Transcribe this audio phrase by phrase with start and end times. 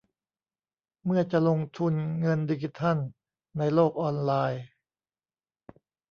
[1.05, 2.97] เมื่อจะลงทุนเงินดิจิทัล
[3.57, 4.63] ในโลกออนไลน์